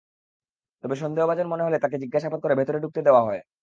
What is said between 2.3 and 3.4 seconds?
করে ভেতরে ঢুকতে দেওয়া